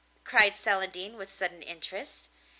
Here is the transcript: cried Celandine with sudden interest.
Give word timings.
cried 0.23 0.55
Celandine 0.55 1.15
with 1.15 1.31
sudden 1.31 1.61
interest. 1.61 2.27